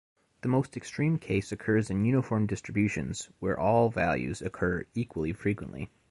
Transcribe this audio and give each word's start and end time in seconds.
The 0.41 0.49
most 0.49 0.75
extreme 0.77 1.19
case 1.19 1.51
occurs 1.51 1.91
in 1.91 2.05
uniform 2.05 2.47
distributions, 2.47 3.29
where 3.39 3.59
all 3.59 3.91
values 3.91 4.41
occur 4.41 4.85
equally 4.95 5.31
frequently. 5.31 5.91